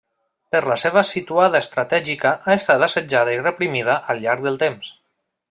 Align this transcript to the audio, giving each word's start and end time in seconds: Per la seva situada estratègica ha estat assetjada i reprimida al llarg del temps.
Per 0.53 0.61
la 0.69 0.77
seva 0.83 1.03
situada 1.09 1.61
estratègica 1.65 2.31
ha 2.47 2.57
estat 2.61 2.87
assetjada 2.89 3.37
i 3.37 3.43
reprimida 3.45 3.99
al 4.15 4.25
llarg 4.27 4.45
del 4.49 4.59
temps. 4.65 4.91